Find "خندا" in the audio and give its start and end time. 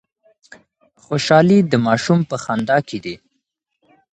2.43-2.77